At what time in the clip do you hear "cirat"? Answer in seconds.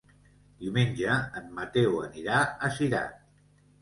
2.79-3.21